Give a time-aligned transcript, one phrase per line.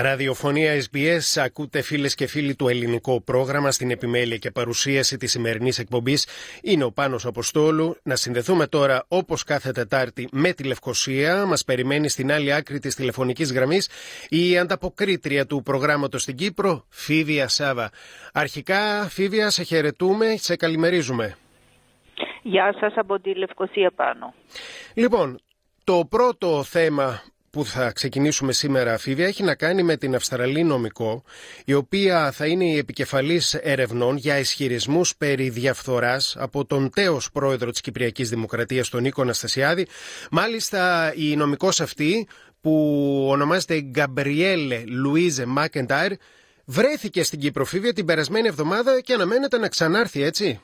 [0.00, 5.78] Ραδιοφωνία SBS, ακούτε φίλες και φίλοι του ελληνικό πρόγραμμα στην επιμέλεια και παρουσίαση της σημερινής
[5.78, 6.28] εκπομπής.
[6.62, 7.96] Είναι ο Πάνος Αποστόλου.
[8.02, 11.46] Να συνδεθούμε τώρα όπως κάθε Τετάρτη με τη Λευκοσία.
[11.46, 13.90] Μας περιμένει στην άλλη άκρη της τηλεφωνικής γραμμής
[14.28, 17.90] η ανταποκρίτρια του προγράμματος στην Κύπρο, Φίβια Σάβα.
[18.32, 21.36] Αρχικά, Φίβια, σε χαιρετούμε, σε καλημερίζουμε.
[22.42, 24.34] Γεια σας από τη Λευκοσία πάνω.
[24.94, 25.40] Λοιπόν,
[25.84, 27.22] το πρώτο θέμα
[27.54, 31.24] που θα ξεκινήσουμε σήμερα, Φίβια, έχει να κάνει με την Αυστραλή νομικό,
[31.64, 37.70] η οποία θα είναι η επικεφαλής ερευνών για ισχυρισμούς περί διαφθοράς από τον τέος πρόεδρο
[37.70, 39.86] της Κυπριακής Δημοκρατίας, τον Νίκο Αναστασιάδη.
[40.30, 42.28] Μάλιστα, η νομικός αυτή,
[42.60, 46.12] που ονομάζεται Γκαμπριέλε Λουίζε Μάκεντάρ,
[46.64, 50.60] βρέθηκε στην Κύπρο, Φίβια, την περασμένη εβδομάδα και αναμένεται να ξανάρθει, έτσι;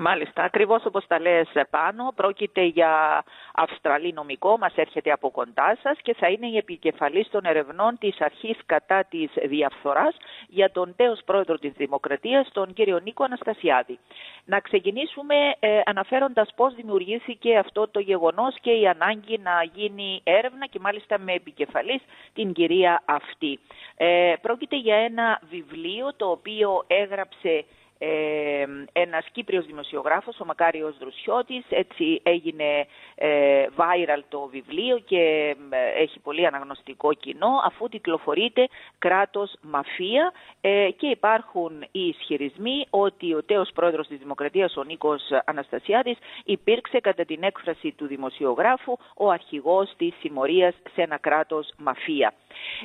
[0.00, 5.98] Μάλιστα, ακριβώς όπως τα λες πάνω, πρόκειται για Αυστραλή νομικό, μας έρχεται από κοντά σας
[6.02, 10.16] και θα είναι η επικεφαλής των ερευνών της αρχής κατά της διαφθοράς
[10.48, 13.98] για τον τέος πρόεδρο της Δημοκρατίας, τον κύριο Νίκο Αναστασιάδη.
[14.44, 20.66] Να ξεκινήσουμε ε, αναφέροντας πώς δημιουργήθηκε αυτό το γεγονός και η ανάγκη να γίνει έρευνα
[20.66, 22.02] και μάλιστα με επικεφαλής
[22.34, 23.58] την κυρία αυτή.
[23.96, 27.64] Ε, πρόκειται για ένα βιβλίο το οποίο έγραψε
[27.98, 36.02] ε, ένας Κύπριος δημοσιογράφος, ο Μακάριος Δρουσιώτης, έτσι έγινε ε, viral το βιβλίο και ε,
[36.02, 43.42] έχει πολύ αναγνωστικό κοινό αφού κυκλοφορείται κράτος μαφία ε, και υπάρχουν οι ισχυρισμοί ότι ο
[43.42, 49.94] τέος πρόεδρος της Δημοκρατίας, ο Νίκος Αναστασιάδης, υπήρξε κατά την έκφραση του δημοσιογράφου ο αρχηγός
[49.96, 52.34] της συμμορίας σε ένα κράτος μαφία.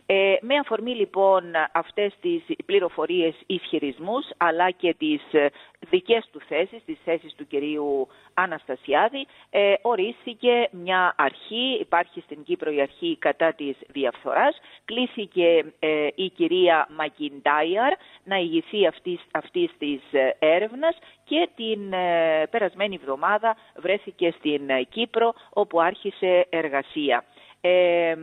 [0.05, 5.49] Ε, με αφορμή λοιπόν αυτές τις πληροφορίες ισχυρισμούς αλλά και τις ε,
[5.89, 12.71] δικές του θέσεις, τις θέσεις του κυρίου Αναστασιάδη, ε, ορίστηκε μια αρχή, υπάρχει στην Κύπρο
[12.71, 17.93] η αρχή κατά της διαφθοράς, κλήθηκε ε, η κυρία Μακιντάιαρ
[18.23, 21.89] να ηγηθεί αυτής, αυτής της ε, έρευνας και την
[22.49, 27.23] περασμένη εβδομάδα βρέθηκε στην Κύπρο όπου άρχισε εργασία.
[27.65, 28.15] Ε,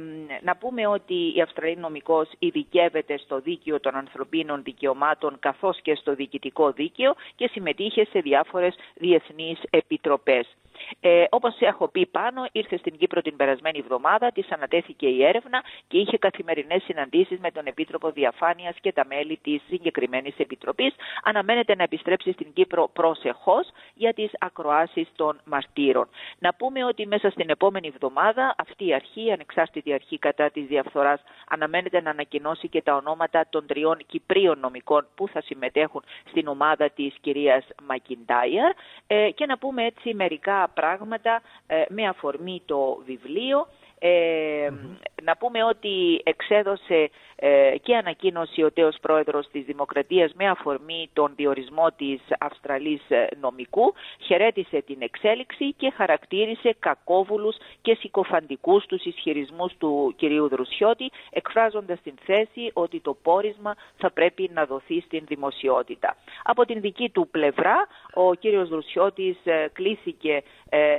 [0.43, 6.15] να πούμε ότι η Αυστραλή νομικός ειδικεύεται στο δίκαιο των ανθρωπίνων δικαιωμάτων καθώς και στο
[6.15, 10.57] διοικητικό δίκαιο και συμμετείχε σε διάφορες διεθνείς επιτροπές.
[11.01, 15.63] Ε, Όπως έχω πει πάνω, ήρθε στην Κύπρο την περασμένη εβδομάδα, της ανατέθηκε η έρευνα
[15.89, 20.95] και είχε καθημερινές συναντήσεις με τον Επίτροπο Διαφάνειας και τα μέλη της συγκεκριμένης επιτροπής.
[21.25, 26.09] Αναμένεται να επιστρέψει στην Κύπρο προσεχώς για τις ακροάσεις των μαρτύρων.
[26.39, 30.67] Να πούμε ότι μέσα στην επόμενη εβδομάδα αυτή η αρχή, η ανεξάρτητη αρχή κατά της
[30.67, 36.49] διαφθοράς, αναμένεται να ανακοινώσει και τα ονόματα των τριών Κυπρίων νομικών που θα συμμετέχουν στην
[36.49, 38.73] ομάδα της κυρίας Μακιντάιαρ.
[39.07, 43.67] Ε, και να πούμε έτσι μερικά πράγματα ε, με αφορμή το βιβλίο.
[44.03, 44.71] Ε,
[45.23, 51.33] να πούμε ότι εξέδωσε ε, και ανακοίνωση ο τέος πρόεδρος της Δημοκρατίας με αφορμή τον
[51.37, 59.73] διορισμό της Αυστραλής ε, νομικού, χαιρέτησε την εξέλιξη και χαρακτήρισε κακόβουλους και συκοφαντικούς τους ισχυρισμούς
[59.79, 66.17] του κυρίου Δρουσιώτη, εκφράζοντας την θέση ότι το πόρισμα θα πρέπει να δοθεί στην δημοσιότητα.
[66.43, 70.43] Από την δική του πλευρά, ο κύριος Δρουσιώτης ε, κλήθηκε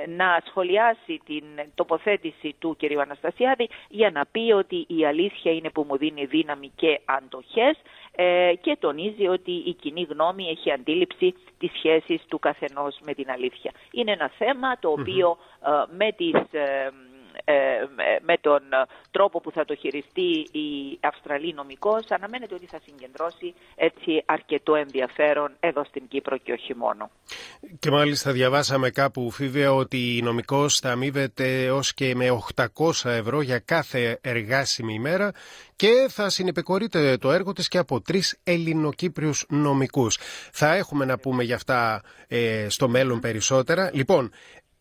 [0.07, 1.44] να σχολιάσει την
[1.75, 6.72] τοποθέτηση του κυρίου Αναστασιάδη για να πει ότι η αλήθεια είναι που μου δίνει δύναμη
[6.75, 7.78] και αντοχές
[8.16, 13.31] ε, και τονίζει ότι η κοινή γνώμη έχει αντίληψη τις σχέσεις του καθενός με την
[13.31, 13.72] αλήθεια.
[13.91, 16.34] Είναι ένα θέμα το οποιο ε, με τις...
[16.51, 16.90] Ε,
[18.22, 18.62] με τον
[19.12, 25.51] τρόπο που θα το χειριστεί η Αυστραλή νομικός αναμένεται ότι θα συγκεντρώσει έτσι αρκετό ενδιαφέρον
[25.59, 27.09] εδώ στην Κύπρο και όχι μόνο.
[27.79, 33.41] Και μάλιστα διαβάσαμε κάπου Φίβια ότι η νομικός θα αμείβεται ως και με 800 ευρώ
[33.41, 35.31] για κάθε εργάσιμη ημέρα
[35.75, 40.18] και θα συνεπεκορείται το έργο της και από τρεις Ελληνοκύπριους νομικούς.
[40.51, 43.89] Θα έχουμε να πούμε για αυτά ε, στο μέλλον περισσότερα.
[43.94, 44.31] Λοιπόν,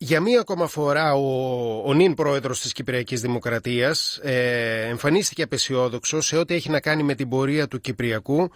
[0.03, 6.37] για μία ακόμα φορά ο, ο νυν πρόεδρος της Κυπριακής Δημοκρατίας ε, εμφανίστηκε απεσιόδοξος σε
[6.37, 8.51] ό,τι έχει να κάνει με την πορεία του Κυπριακού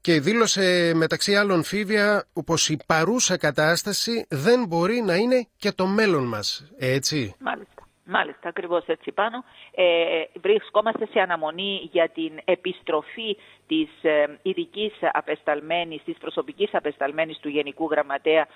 [0.00, 5.86] και δήλωσε μεταξύ άλλων φίβια πως η παρούσα κατάσταση δεν μπορεί να είναι και το
[5.86, 6.64] μέλλον μας.
[6.78, 7.79] Έτσι; Μάλιστα.
[8.12, 9.44] Μάλιστα, ακριβώς έτσι πάνω.
[9.74, 9.84] Ε,
[10.40, 13.36] βρισκόμαστε σε αναμονή για την επιστροφή
[13.66, 18.46] της ε, ειδικής απεσταλμένης, της προσωπικής απεσταλμένης του Γενικού Γραμματέα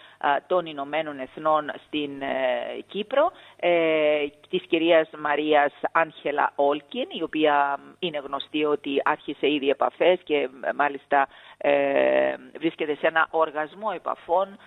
[0.47, 8.19] των Ηνωμένων Εθνών στην ε, Κύπρο, ε, της κυρίας Μαρίας Άγχελα Όλκιν, η οποία είναι
[8.19, 11.29] γνωστή ότι άρχισε ήδη επαφές και μάλιστα
[12.59, 14.59] βρίσκεται σε ένα οργασμό επαφών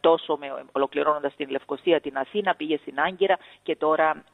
[0.00, 4.24] τόσο με, ολοκληρώνοντας την Λευκοσία την Αθήνα, πήγε στην Άγκυρα και τώρα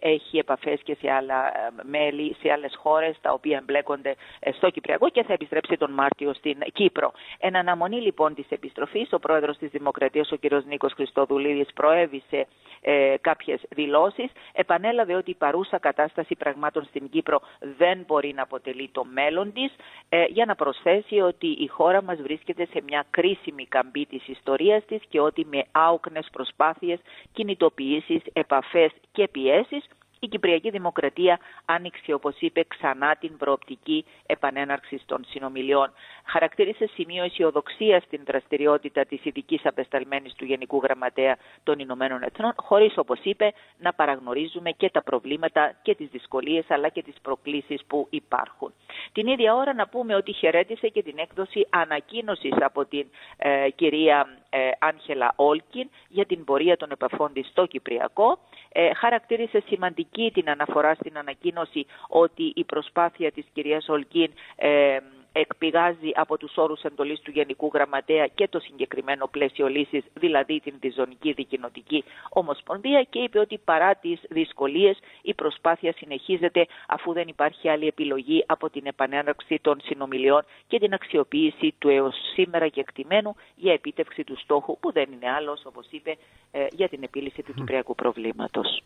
[0.00, 4.14] έχει επαφές και σε άλλα μέλη, σε άλλες χώρες τα οποία εμπλέκονται
[4.56, 7.12] στο Κυπριακό και θα επιστρέψει τον Μάρτιο στην Κύπρο.
[7.38, 10.64] Εν αναμονή λοιπόν της επιστροφής, ο πρόεδρος της Δημοκρατίας, ο κ.
[10.66, 12.46] Νίκος Χριστοδουλίδης, προέβησε
[12.80, 17.40] ε, κάποιες δηλώσεις, επανέλαβε ότι η παρούσα κατάσταση πραγμάτων στην Κύπρο
[17.78, 19.72] δεν μπορεί να αποτελεί το μέλλον της,
[20.08, 24.84] ε, για να προσθέσει ότι η χώρα μας βρίσκεται σε μια κρίσιμη καμπή της ιστορίας
[24.84, 27.00] της και ότι με άοκνες προσπάθειες,
[27.32, 29.88] κινητοποιήσεις, επαφές και πιέσεις
[30.20, 35.92] η Κυπριακή Δημοκρατία άνοιξε, όπως είπε, ξανά την προοπτική επανέναρξης των συνομιλιών.
[36.24, 42.92] Χαρακτήρισε σημείο αισιοδοξίας στην δραστηριότητα της ειδικής απεσταλμένης του Γενικού Γραμματέα των Ηνωμένων Εθνών, χωρίς,
[42.96, 48.06] όπως είπε, να παραγνωρίζουμε και τα προβλήματα και τις δυσκολίες αλλά και τις προκλήσεις που
[48.10, 48.72] υπάρχουν.
[49.16, 54.28] Την ίδια ώρα να πούμε ότι χαιρέτησε και την έκδοση ανακοίνωσης από την ε, κυρία
[54.50, 58.38] ε, Άγχελα Όλκιν για την πορεία των επαφών της στο Κυπριακό.
[58.72, 64.98] Ε, χαρακτήρισε σημαντική την αναφορά στην ανακοίνωση ότι η προσπάθεια της κυρίας Όλκιν ε,
[65.38, 70.74] εκπηγάζει από τους όρους εντολής του Γενικού Γραμματέα και το συγκεκριμένο πλαίσιο λύσης, δηλαδή την
[70.80, 77.68] διζωνική δικοινοτική ομοσπονδία και είπε ότι παρά τις δυσκολίες η προσπάθεια συνεχίζεται αφού δεν υπάρχει
[77.68, 83.72] άλλη επιλογή από την επανέναρξη των συνομιλιών και την αξιοποίηση του έως σήμερα κεκτημένου για
[83.72, 86.16] επίτευξη του στόχου που δεν είναι άλλος, όπως είπε,
[86.50, 88.82] ε, για την επίλυση του κυπριακού προβλήματος.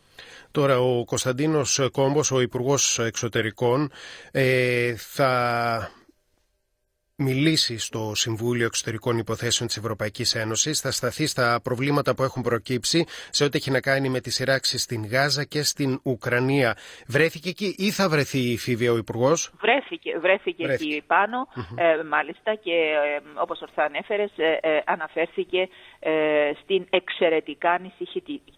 [0.51, 3.91] Τώρα ο Κωνσταντίνος Κόμπος, ο Υπουργός Εξωτερικών,
[4.31, 5.31] ε, θα
[7.21, 13.05] μιλήσει στο Συμβούλιο Εξωτερικών Υποθέσεων της Ευρωπαϊκής Ένωσης, θα σταθεί στα προβλήματα που έχουν προκύψει
[13.29, 16.77] σε ό,τι έχει να κάνει με τις σειράξεις στην Γάζα και στην Ουκρανία.
[17.07, 21.03] Βρέθηκε εκεί ή θα βρεθεί η Φίβια ο υπουργός; Βρέθηκε, βρέθηκε, βρέθηκε εκεί
[21.75, 25.67] ε, μάλιστα και ε, όπως ορθά ανέφερες ε, ε, αναφέρθηκε ε,
[26.63, 27.79] στην εξαιρετικά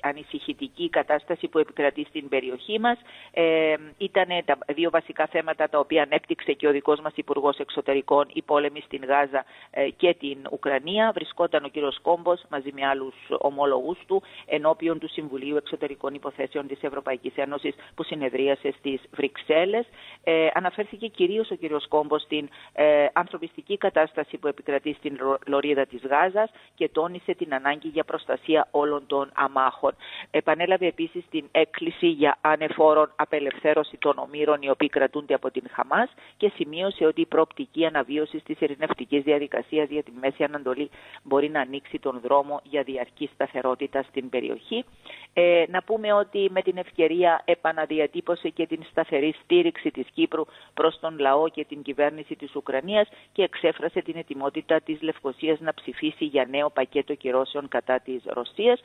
[0.01, 2.97] ανησυχητική κατάσταση που επικρατεί στην περιοχή μας.
[3.31, 8.25] Ε, ήταν τα δύο βασικά θέματα τα οποία ανέπτυξε και ο δικός μας Υπουργός Εξωτερικών,
[8.33, 11.11] η πόλεμη στην Γάζα ε, και την Ουκρανία.
[11.15, 16.83] Βρισκόταν ο κύριος Κόμπος μαζί με άλλους ομόλογους του ενώπιον του Συμβουλίου Εξωτερικών Υποθέσεων της
[16.83, 19.85] Ευρωπαϊκής Ένωσης που συνεδρίασε στις Βρυξέλλες.
[20.23, 26.01] Ε, αναφέρθηκε κυρίως ο κύριος Κόμπος στην ε, ανθρωπιστική κατάσταση που επικρατεί στην Λωρίδα της
[26.01, 29.95] Γάζας και τόνισε την ανάγκη για προστασία όλων των αμάχων.
[30.31, 36.09] Επανέλαβε επίσης την έκκληση για ανεφόρον απελευθέρωση των ομήρων οι οποίοι κρατούνται από την Χαμάς
[36.37, 40.89] και σημείωσε ότι η προοπτική αναβίωσης της ειρηνευτικής διαδικασίας για τη Μέση Ανατολή
[41.23, 44.85] μπορεί να ανοίξει τον δρόμο για διαρκή σταθερότητα στην περιοχή.
[45.33, 50.99] Ε, να πούμε ότι με την ευκαιρία επαναδιατύπωσε και την σταθερή στήριξη της Κύπρου προς
[50.99, 56.25] τον λαό και την κυβέρνηση της Ουκρανίας και εξέφρασε την ετοιμότητα της Λευκοσίας να ψηφίσει
[56.25, 58.79] για νέο πακέτο κυρώσεων κατά της Ρωσίας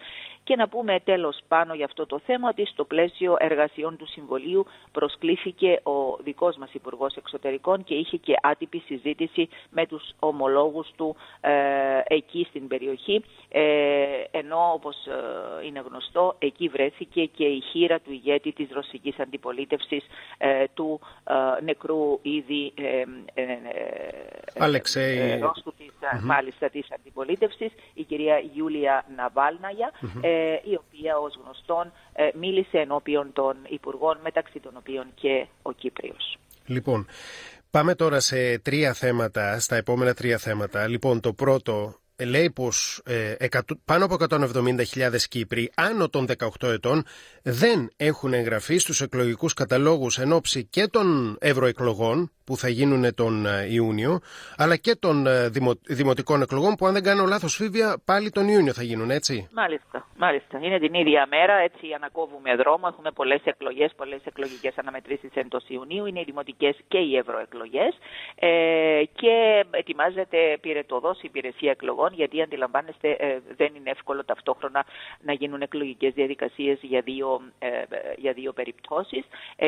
[0.45, 4.67] και να πούμε τέλος πάνω για αυτό το θέμα ότι στο πλαίσιο εργασιών του Συμβολίου
[4.93, 11.17] προσκλήθηκε ο δικός μας Υπουργός Εξωτερικών και είχε και άτυπη συζήτηση με τους ομολόγους του
[11.41, 11.51] ε,
[12.05, 13.63] εκεί στην περιοχή ε,
[14.31, 20.05] ενώ όπως ε, είναι γνωστό εκεί βρέθηκε και η χείρα του ηγέτη της ρωσικής αντιπολίτευσης
[20.39, 21.01] ε, του
[21.63, 22.73] νεκρού ήδη
[24.59, 25.93] Αλεξέη Ρώσου της,
[26.23, 29.05] μάλιστα της αντιπολίτευσης η κυρία κυρία Γιούλια
[30.21, 35.73] ε, η οποία ως γνωστόν ε, μίλησε ενώπιον των Υπουργών, μεταξύ των οποίων και ο
[35.73, 36.39] Κύπριος.
[36.67, 37.07] Λοιπόν,
[37.71, 40.87] πάμε τώρα σε τρία θέματα, στα επόμενα τρία θέματα.
[40.87, 41.95] Λοιπόν, το πρώτο
[42.27, 43.35] λέει πως ε,
[43.85, 46.27] πάνω από 170.000 Κύπροι άνω των
[46.61, 47.05] 18 ετών
[47.43, 53.47] δεν έχουν εγγραφεί στους εκλογικούς καταλόγους εν ώψη και των ευρωεκλογών που θα γίνουν τον
[53.47, 54.21] ε, Ιούνιο,
[54.57, 55.49] αλλά και των ε,
[55.89, 60.07] δημοτικών εκλογών που αν δεν κάνω λάθος Φίβια πάλι τον Ιούνιο θα γίνουν, έτσι; Μάλιστα,
[60.17, 60.59] μάλιστα.
[60.63, 66.07] Είναι την ίδια μέρα, έτσι ανακόβουμε δρόμο, έχουμε πολλές εκλογές, πολλές εκλογικές αναμετρήσεις εντός Ιουνίου,
[66.07, 67.93] είναι οι δημοτικές και οι ευρωεκλογές
[68.35, 68.49] ε,
[69.21, 74.85] και ετοιμάζεται πυρετοδός υπηρεσία εκλογών γιατί αντιλαμβάνεστε ε, δεν είναι εύκολο ταυτόχρονα
[75.21, 77.69] να γίνουν εκλογικές διαδικασίες για δύο, ε,
[78.17, 79.25] για δύο περιπτώσεις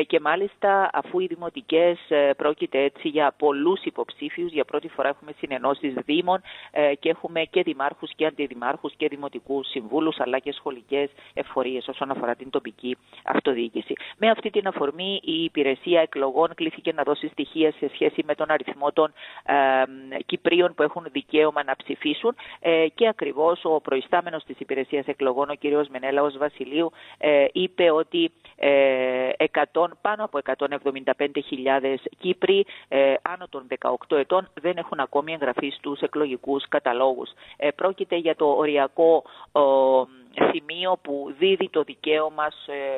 [0.07, 1.99] και μάλιστα αφού οι δημοτικές
[2.37, 4.51] πρόκειται έτσι για πολλούς υποψήφιους.
[4.51, 9.69] Για πρώτη φορά έχουμε συνενώσεις Δήμων ε, και έχουμε και δημάρχους και αντιδημάρχους και δημοτικούς
[9.69, 13.31] συμβούλους αλλά και σχολικές εφορίες όσον αφορά την τοπική αυτοδιοίκηση.
[13.35, 13.93] αυτοδιοίκηση.
[14.17, 18.51] Με αυτή την αφορμή η υπηρεσία εκλογών κλήθηκε να δώσει στοιχεία σε σχέση με τον
[18.51, 19.53] αριθμό των ε,
[20.25, 25.53] Κυπρίων που έχουν δικαίωμα να ψηφίσουν ε, και ακριβώς ο προϊστάμενος της υπηρεσίας εκλογών, ο
[25.53, 25.87] κ.
[25.89, 28.31] Μενέλαος Βασιλείου, ε, είπε ότι
[29.37, 32.65] 100, πάνω από 175.000 Κύπροι
[33.21, 37.29] άνω των 18 ετών δεν έχουν ακόμη εγγραφεί στους εκλογικούς καταλόγους.
[37.75, 39.23] Πρόκειται για το οριακό
[40.51, 42.47] σημείο που δίδει το δικαίωμα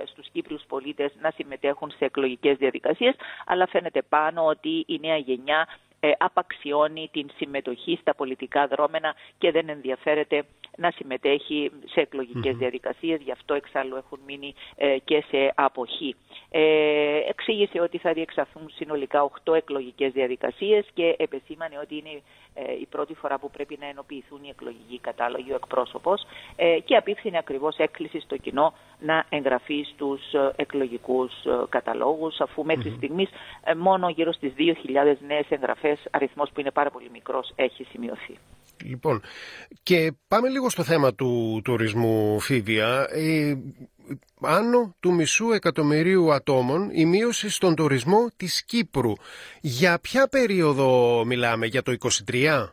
[0.05, 5.67] στους Κύπριους πολίτες να συμμετέχουν σε εκλογικές διαδικασίες, αλλά φαίνεται πάνω ότι η νέα γενιά
[5.67, 10.45] ε, απαξιώνει την συμμετοχή στα πολιτικά δρόμενα και δεν ενδιαφέρεται
[10.77, 16.15] να συμμετέχει σε εκλογικές διαδικασίες, γι' αυτό εξάλλου έχουν μείνει ε, και σε αποχή.
[16.55, 22.21] Ε, εξήγησε ότι θα διεξαθούν συνολικά 8 εκλογικές διαδικασίες και επεσήμανε ότι είναι
[22.53, 26.95] ε, η πρώτη φορά που πρέπει να ενοποιηθούν οι εκλογικοί κατάλογοι ο εκπρόσωπος ε, και
[26.95, 30.21] απίφθινε ακριβώς έκκληση στο κοινό να εγγραφεί στους
[30.55, 31.31] εκλογικούς
[31.69, 32.97] καταλόγους αφού μέχρι mm-hmm.
[32.97, 33.29] στιγμής
[33.77, 38.37] μόνο γύρω στις 2.000 νέες εγγραφές, αριθμός που είναι πάρα πολύ μικρός, έχει σημειωθεί.
[38.83, 39.21] Λοιπόν,
[39.83, 43.07] και πάμε λίγο στο θέμα του τουρισμού, Φίβια.
[43.09, 43.53] Ε,
[44.41, 49.13] άνω του μισού εκατομμυρίου ατόμων η μείωση στον τουρισμό της Κύπρου.
[49.61, 51.95] Για ποια περίοδο μιλάμε, για το
[52.29, 52.67] 23?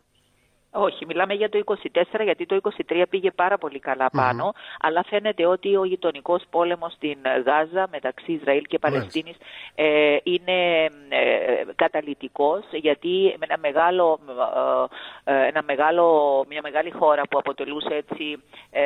[0.73, 1.75] Όχι, μιλάμε για το 24
[2.25, 4.11] γιατί το 23 πήγε πάρα πολύ καλά
[4.81, 9.37] αλλά φαίνεται ότι ο γειτονικός πόλεμος στην Γάζα μεταξύ Ισραήλ και Παλαιστίνης
[9.75, 14.19] ε, είναι ε, καταλυτικός γιατί ένα μεγάλο,
[15.25, 16.05] ε, ένα μεγάλο,
[16.49, 18.83] μια μεγάλη χώρα που αποτελούσε έτσι ε,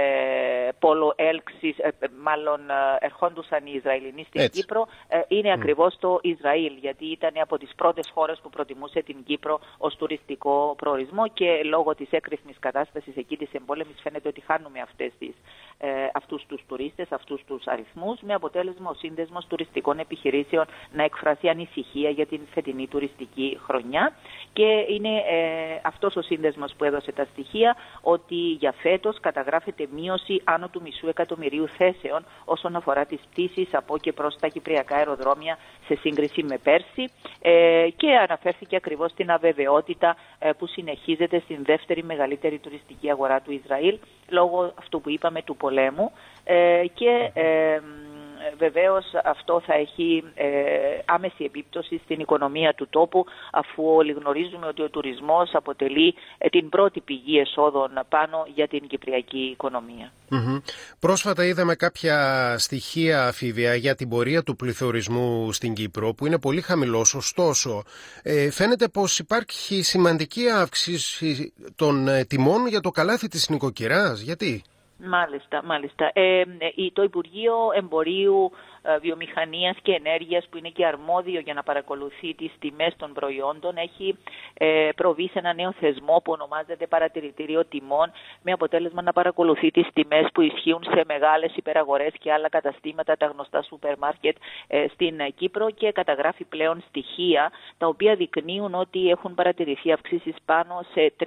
[0.78, 1.88] πόλο έλξης, ε,
[2.22, 2.60] μάλλον
[2.98, 4.86] ερχόντουσαν οι Ισραηλινοί στην Κύπρο,
[5.28, 5.56] είναι mm.
[5.56, 10.74] ακριβώς το Ισραήλ γιατί ήταν από τις πρώτες χώρες που προτιμούσε την Κύπρο ως τουριστικό
[10.76, 15.34] προορισμό και λόγω της έκρηθμης κατάστασης εκεί της εμπόλεμης φαίνεται ότι χάνουμε αυτές τις,
[15.78, 21.48] ε, αυτούς τους τουρίστες, αυτούς τους αριθμούς με αποτέλεσμα ο σύνδεσμος τουριστικών επιχειρήσεων να εκφράσει
[21.48, 24.12] ανησυχία για την φετινή τουριστική χρονιά.
[24.52, 30.40] Και είναι ε, αυτός ο σύνδεσμος που έδωσε τα στοιχεία ότι για φέτος καταγράφεται μείωση
[30.44, 35.58] άνω του μισού εκατομμυρίου θέσεων όσον αφορά τις πτήσεις από και προς τα κυπριακά αεροδρόμια
[35.86, 37.04] σε σύγκριση με πέρσι.
[37.40, 43.52] Ε, και αναφέρθηκε ακριβώς την αβεβαιότητα ε, που συνεχίζεται στην δεύτερη μεγαλύτερη τουριστική αγορά του
[43.52, 46.10] Ισραήλ λόγω αυτού που είπαμε του πολέμου.
[46.44, 47.80] Ε, και ε,
[48.58, 50.46] βεβαίως αυτό θα έχει ε,
[51.04, 56.68] άμεση επίπτωση στην οικονομία του τόπου αφού όλοι γνωρίζουμε ότι ο τουρισμός αποτελεί ε, την
[56.68, 59.56] πρώτη πηγή εσόδων πάνω για την κυπριακή
[60.98, 62.18] Πρόσφατα είδαμε κάποια
[62.58, 67.14] στοιχεία αφήβια για την πορεία του πληθωρισμού στην Κύπρο που είναι πολύ χαμηλός.
[67.14, 67.82] Ωστόσο
[68.22, 74.20] ε, φαίνεται πως υπάρχει σημαντική αύξηση των τιμών για το καλάθι της νοικοκυράς.
[74.20, 74.62] Γιατί;
[74.98, 76.10] Μάλιστα, μάλιστα.
[76.12, 76.44] Ε, ε
[76.92, 82.52] το Υπουργείο Εμπορίου ε, βιομηχανίας και ενέργειας που είναι και αρμόδιο για να παρακολουθεί τις
[82.58, 84.18] τιμές των προϊόντων έχει
[84.54, 89.88] ε, προβεί σε ένα νέο θεσμό που ονομάζεται παρατηρητήριο τιμών με αποτέλεσμα να παρακολουθεί τις
[89.92, 94.36] τιμές που ισχύουν σε μεγάλες υπεραγορές και άλλα καταστήματα, τα γνωστά σούπερ μάρκετ
[94.92, 101.12] στην Κύπρο και καταγράφει πλέον στοιχεία τα οποία δεικνύουν ότι έχουν παρατηρηθεί αυξήσεις πάνω σε
[101.24, 101.26] 31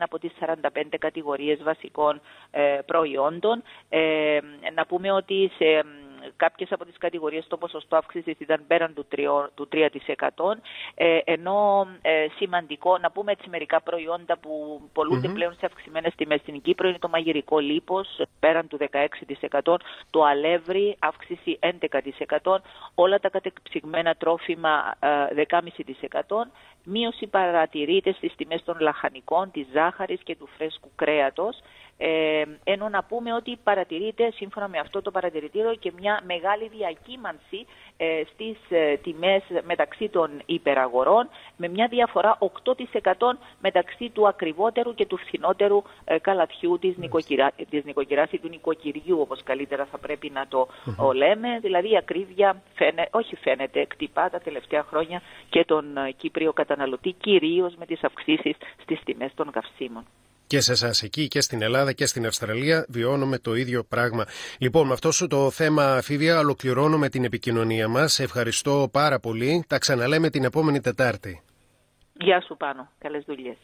[0.00, 2.20] από τις 45 κατηγορίες βασικών
[2.86, 3.62] προϊόντων.
[4.74, 5.84] Να πούμε ότι σε
[6.36, 9.88] κάποιες από τις κατηγορίες το ποσοστό αύξησης ήταν πέραν του 3%, του 3%
[10.94, 16.40] ε, ενώ ε, σημαντικό να πούμε έτσι μερικά προϊόντα που πολλούνται πλέον σε αυξημένες τιμές
[16.40, 18.78] στην Κύπρο είναι το μαγειρικό λίπος πέραν του
[19.62, 19.76] 16%,
[20.10, 21.58] το αλεύρι αύξηση
[22.42, 22.56] 11%,
[22.94, 26.50] όλα τα κατεξυγμένα τρόφιμα 10,5%, ε,
[26.84, 31.58] μείωση παρατηρείται στις τιμές των λαχανικών, της ζάχαρης και του φρέσκου κρέατος
[31.98, 37.66] ε, ενώ να πούμε ότι παρατηρείται σύμφωνα με αυτό το παρατηρητήριο και μια μεγάλη διακύμανση
[37.96, 43.12] ε, στις ε, τιμές μεταξύ των υπεραγορών με μια διαφορά 8%
[43.60, 49.20] μεταξύ του ακριβότερου και του φθηνότερου ε, καλαθιού της, νοικοκυρά, της νοικοκυράς ή του νοικοκυριού
[49.20, 50.68] όπως καλύτερα θα πρέπει να το
[51.14, 51.58] λέμε.
[51.60, 57.12] Δηλαδή η ακρίβεια φαίνε, όχι φαίνεται, εκτυπά τα τελευταία χρόνια και τον ε, Κύπριο καταναλωτή
[57.12, 60.04] κυρίως με τις αυξήσεις στις τιμές των καυσίμων
[60.46, 64.24] και σε εσάς εκεί και στην Ελλάδα και στην Αυστραλία βιώνουμε το ίδιο πράγμα.
[64.58, 68.18] Λοιπόν, με αυτό σου το θέμα, Φίβια, ολοκληρώνουμε την επικοινωνία μας.
[68.18, 69.64] Ευχαριστώ πάρα πολύ.
[69.66, 71.42] Τα ξαναλέμε την επόμενη Τετάρτη.
[72.12, 72.90] Γεια σου πάνω.
[72.98, 73.56] Καλές δουλειές.